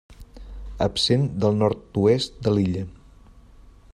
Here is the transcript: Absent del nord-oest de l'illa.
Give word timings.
Absent 0.85 1.27
del 1.43 1.59
nord-oest 1.61 2.43
de 2.47 2.57
l'illa. 2.57 2.85